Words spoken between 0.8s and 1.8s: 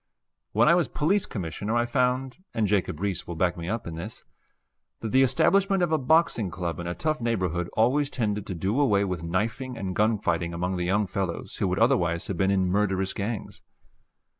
Police Commissioner